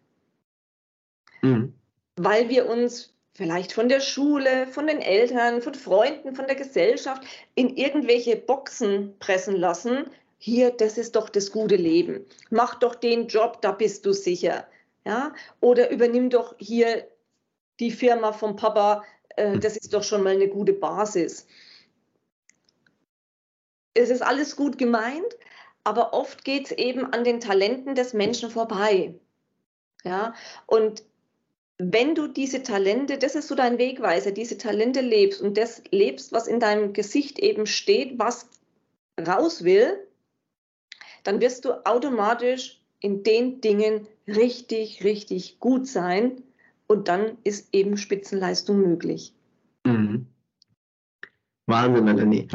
Mhm. 1.43 1.73
weil 2.17 2.49
wir 2.49 2.69
uns 2.69 3.15
vielleicht 3.35 3.73
von 3.73 3.89
der 3.89 4.01
Schule, 4.01 4.67
von 4.67 4.89
den 4.89 5.01
Eltern, 5.01 5.63
von 5.63 5.75
Freunden, 5.75 6.35
von 6.35 6.47
der 6.47 6.57
Gesellschaft 6.57 7.23
in 7.55 7.77
irgendwelche 7.77 8.35
Boxen 8.35 9.17
pressen 9.21 9.55
lassen. 9.55 10.07
Hier, 10.39 10.73
das 10.73 10.99
ist 10.99 11.15
doch 11.15 11.29
das 11.29 11.53
gute 11.53 11.77
Leben. 11.77 12.27
Mach 12.51 12.75
doch 12.75 12.97
den 12.97 13.29
Job, 13.29 13.63
da 13.63 13.71
bist 13.71 14.05
du 14.05 14.13
sicher. 14.13 14.67
Ja? 15.05 15.33
Oder 15.61 15.91
übernimm 15.91 16.31
doch 16.31 16.57
hier 16.59 17.07
die 17.79 17.93
Firma 17.93 18.33
vom 18.33 18.57
Papa, 18.57 19.05
äh, 19.37 19.59
das 19.59 19.77
ist 19.77 19.95
doch 19.95 20.03
schon 20.03 20.25
mal 20.25 20.35
eine 20.35 20.49
gute 20.49 20.73
Basis. 20.73 21.47
Es 23.95 24.11
ist 24.11 24.23
alles 24.23 24.57
gut 24.57 24.79
gemeint, 24.79 25.37
aber 25.85 26.13
oft 26.13 26.45
geht 26.45 26.67
es 26.67 26.73
eben 26.73 27.13
an 27.13 27.25
den 27.25 27.41
Talenten 27.41 27.95
des 27.95 28.13
Menschen 28.15 28.51
vorbei. 28.51 29.15
Ja, 30.05 30.35
und 30.67 31.05
wenn 31.79 32.17
du 32.17 32.27
diese 32.27 32.63
Talente, 32.63 33.19
das 33.19 33.37
ist 33.37 33.49
so 33.49 33.55
dein 33.55 33.79
Wegweiser, 33.79 34.33
diese 34.33 34.59
Talente 34.59 35.01
lebst 35.01 35.41
und 35.41 35.57
das 35.57 35.83
lebst, 35.91 36.33
was 36.33 36.49
in 36.49 36.59
deinem 36.59 36.93
Gesicht 36.93 37.39
eben 37.39 37.67
steht, 37.67 38.19
was 38.19 38.49
raus 39.19 39.63
will, 39.63 39.97
dann 41.23 41.41
wirst 41.41 41.65
du 41.65 41.87
automatisch 41.87 42.81
in 43.01 43.23
den 43.23 43.61
Dingen 43.61 44.09
richtig, 44.27 45.05
richtig 45.05 45.61
gut 45.61 45.87
sein 45.87 46.43
und 46.89 47.07
dann 47.07 47.39
ist 47.45 47.69
eben 47.73 47.97
Spitzenleistung 47.97 48.81
möglich. 48.81 49.33
Mhm. 49.85 50.27
Wahnsinn, 51.67 52.05
Melanie. 52.05 52.49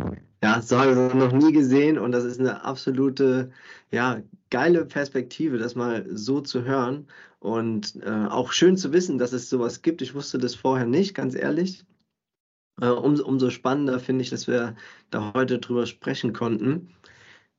Ja, 0.44 0.62
so 0.62 0.78
habe 0.78 0.92
ich 0.92 0.98
das 0.98 1.14
noch 1.14 1.32
nie 1.32 1.54
gesehen 1.54 1.98
und 1.98 2.12
das 2.12 2.26
ist 2.26 2.38
eine 2.38 2.66
absolute, 2.66 3.52
ja, 3.92 4.22
geile 4.50 4.86
Perspektive, 4.86 5.58
das 5.58 5.76
mal 5.76 6.06
so 6.12 6.42
zu 6.42 6.64
hören 6.66 7.08
und 7.40 7.96
äh, 8.04 8.28
auch 8.30 8.52
schön 8.52 8.76
zu 8.76 8.92
wissen, 8.92 9.18
dass 9.18 9.32
es 9.32 9.50
sowas 9.50 9.82
gibt. 9.82 10.02
Ich 10.02 10.16
wusste 10.16 10.38
das 10.38 10.54
vorher 10.54 10.86
nicht, 10.86 11.14
ganz 11.14 11.34
ehrlich. 11.34 11.86
Äh, 12.82 12.90
um, 12.90 13.18
umso 13.22 13.50
spannender 13.52 14.02
finde 14.02 14.24
ich, 14.24 14.32
dass 14.32 14.48
wir 14.48 14.76
da 15.12 15.34
heute 15.34 15.60
drüber 15.60 15.86
sprechen 15.86 16.34
konnten. 16.34 16.94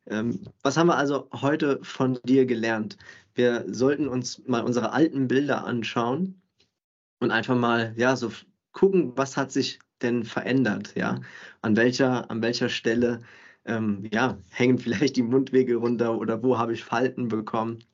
Ähm, 0.07 0.41
was 0.63 0.77
haben 0.77 0.89
wir 0.89 0.99
also 0.99 1.31
heute 1.33 1.81
von 1.83 2.19
dir 2.25 2.45
gelernt? 2.45 2.99
Wir 3.35 3.65
sollten 3.67 4.09
uns 4.09 4.47
mal 4.47 4.63
unsere 4.63 4.93
alten 4.93 5.27
Bilder 5.27 5.65
anschauen 5.65 6.43
und 7.21 7.31
einfach 7.31 7.57
mal, 7.57 7.95
ja, 7.97 8.15
so 8.15 8.31
gucken, 8.73 9.17
was 9.17 9.39
hat 9.39 9.53
sich 9.53 9.79
denn 10.05 10.25
verändert, 10.25 10.95
ja? 10.97 11.21
An 11.63 11.77
welcher, 11.77 12.31
an 12.31 12.43
welcher 12.43 12.69
Stelle 12.69 13.23
ähm, 13.65 14.09
ja, 14.13 14.39
hängen 14.51 14.79
vielleicht 14.79 15.17
die 15.17 15.23
Mundwege 15.23 15.77
runter 15.77 16.19
oder 16.19 16.43
wo 16.43 16.59
habe 16.59 16.75
ich 16.75 16.85
Falten 16.85 17.29
bekommen? 17.29 17.85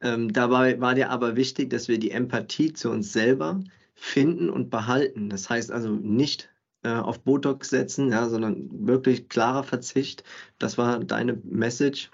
Ähm, 0.00 0.32
dabei 0.32 0.80
war 0.80 0.94
dir 0.94 1.10
aber 1.10 1.36
wichtig, 1.36 1.70
dass 1.70 1.88
wir 1.88 1.98
die 1.98 2.10
Empathie 2.10 2.72
zu 2.72 2.90
uns 2.90 3.12
selber 3.12 3.60
finden 3.94 4.50
und 4.50 4.70
behalten. 4.70 5.30
Das 5.30 5.48
heißt 5.48 5.70
also 5.70 5.90
nicht 5.90 6.50
äh, 6.82 6.90
auf 6.90 7.22
Botox 7.22 7.70
setzen, 7.70 8.10
ja, 8.10 8.28
sondern 8.28 8.86
wirklich 8.86 9.28
klarer 9.28 9.64
Verzicht. 9.64 10.24
Das 10.58 10.76
war 10.78 10.98
deine 11.00 11.40
Message. 11.44 12.10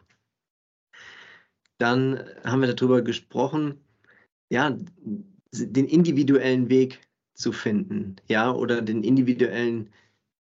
Dann 1.79 2.23
haben 2.45 2.61
wir 2.61 2.75
darüber 2.75 3.03
gesprochen, 3.03 3.81
ja, 4.53 4.77
den 5.53 5.87
individuellen 5.87 6.69
Weg 6.69 7.01
zu 7.41 7.53
finden, 7.53 8.17
ja, 8.29 8.53
oder 8.53 8.83
den 8.83 9.03
individuellen 9.03 9.91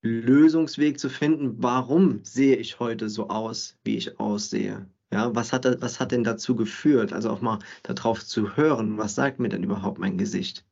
Lösungsweg 0.01 0.99
zu 0.99 1.09
finden, 1.09 1.61
warum 1.61 2.23
sehe 2.23 2.55
ich 2.57 2.79
heute 2.79 3.09
so 3.09 3.29
aus, 3.29 3.77
wie 3.83 3.97
ich 3.97 4.19
aussehe? 4.19 4.87
Ja, 5.11 5.33
was 5.35 5.53
hat, 5.53 5.65
was 5.81 5.99
hat 5.99 6.11
denn 6.11 6.23
dazu 6.23 6.55
geführt? 6.55 7.13
Also 7.13 7.29
auch 7.29 7.41
mal 7.41 7.59
darauf 7.83 8.25
zu 8.25 8.55
hören, 8.55 8.97
was 8.97 9.15
sagt 9.15 9.39
mir 9.39 9.49
denn 9.49 9.63
überhaupt 9.63 9.99
mein 9.99 10.17
Gesicht? 10.17 10.65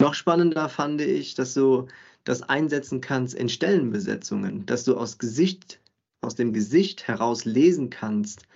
Noch 0.00 0.14
spannender 0.14 0.68
fand 0.68 1.00
ich, 1.00 1.34
dass 1.34 1.54
du 1.54 1.86
das 2.24 2.42
einsetzen 2.42 3.00
kannst 3.00 3.34
in 3.34 3.48
Stellenbesetzungen, 3.48 4.66
dass 4.66 4.84
du 4.84 4.96
aus 4.96 5.18
Gesicht, 5.18 5.80
aus 6.22 6.34
dem 6.34 6.52
Gesicht 6.52 7.06
heraus 7.06 7.44
lesen 7.44 7.90
kannst, 7.90 8.46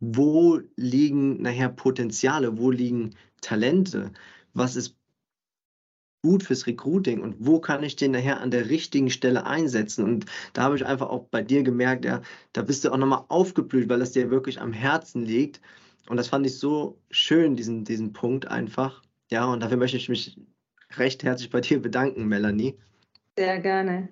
wo 0.00 0.60
liegen 0.76 1.40
nachher 1.42 1.70
Potenziale, 1.70 2.58
wo 2.58 2.70
liegen 2.70 3.14
Talente, 3.40 4.12
was 4.52 4.76
ist 4.76 4.96
gut 6.24 6.42
fürs 6.42 6.66
Recruiting 6.66 7.20
und 7.20 7.36
wo 7.38 7.60
kann 7.60 7.82
ich 7.82 7.96
den 7.96 8.12
nachher 8.12 8.40
an 8.40 8.50
der 8.50 8.70
richtigen 8.70 9.10
Stelle 9.10 9.44
einsetzen? 9.44 10.04
Und 10.06 10.24
da 10.54 10.62
habe 10.62 10.74
ich 10.74 10.86
einfach 10.86 11.10
auch 11.10 11.26
bei 11.30 11.42
dir 11.42 11.62
gemerkt, 11.62 12.06
ja, 12.06 12.22
da 12.54 12.62
bist 12.62 12.82
du 12.82 12.90
auch 12.90 12.96
nochmal 12.96 13.26
aufgeblüht, 13.28 13.90
weil 13.90 13.98
das 13.98 14.12
dir 14.12 14.30
wirklich 14.30 14.58
am 14.58 14.72
Herzen 14.72 15.22
liegt. 15.22 15.60
Und 16.08 16.16
das 16.16 16.28
fand 16.28 16.46
ich 16.46 16.58
so 16.58 16.98
schön, 17.10 17.56
diesen, 17.56 17.84
diesen 17.84 18.14
Punkt 18.14 18.48
einfach. 18.48 19.02
Ja, 19.30 19.44
und 19.44 19.62
dafür 19.62 19.76
möchte 19.76 19.98
ich 19.98 20.08
mich 20.08 20.40
recht 20.96 21.22
herzlich 21.24 21.50
bei 21.50 21.60
dir 21.60 21.82
bedanken, 21.82 22.26
Melanie. 22.26 22.74
Sehr 23.38 23.60
gerne. 23.60 24.08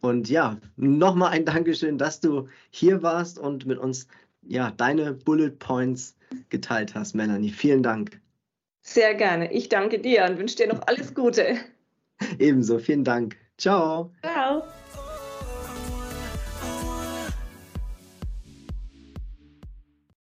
Und 0.00 0.28
ja, 0.28 0.60
nochmal 0.76 1.32
ein 1.32 1.44
Dankeschön, 1.44 1.98
dass 1.98 2.20
du 2.20 2.46
hier 2.70 3.02
warst 3.02 3.40
und 3.40 3.66
mit 3.66 3.78
uns 3.78 4.06
ja, 4.42 4.70
deine 4.70 5.12
Bullet 5.12 5.50
Points 5.58 6.16
geteilt 6.50 6.94
hast, 6.94 7.16
Melanie. 7.16 7.50
Vielen 7.50 7.82
Dank. 7.82 8.20
Sehr 8.86 9.14
gerne. 9.14 9.50
Ich 9.50 9.70
danke 9.70 9.98
dir 9.98 10.24
und 10.26 10.38
wünsche 10.38 10.56
dir 10.56 10.68
noch 10.68 10.82
alles 10.86 11.14
Gute. 11.14 11.56
Ebenso. 12.38 12.78
Vielen 12.78 13.02
Dank. 13.02 13.36
Ciao. 13.56 14.12
Ja. 14.22 14.33